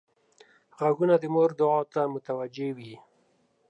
غوږونه 0.77 1.15
د 1.19 1.23
مور 1.33 1.49
دعا 1.59 1.79
ته 1.93 2.01
متوجه 2.13 2.69
وي 2.77 2.93